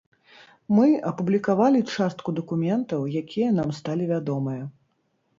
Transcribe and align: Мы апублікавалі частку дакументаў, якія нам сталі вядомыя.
Мы 0.77 0.85
апублікавалі 1.09 1.81
частку 1.95 2.33
дакументаў, 2.39 3.03
якія 3.21 3.49
нам 3.59 3.69
сталі 3.81 4.09
вядомыя. 4.13 4.63